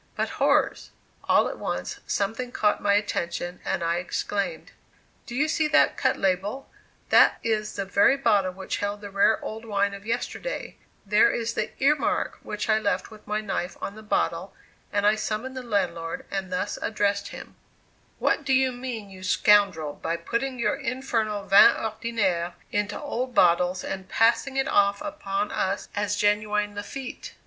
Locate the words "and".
3.63-3.83, 14.91-15.05, 16.31-16.51, 23.83-24.09